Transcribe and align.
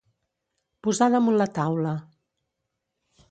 Posar 0.87 1.09
damunt 1.15 1.37
la 1.41 1.47
taula. 1.59 1.93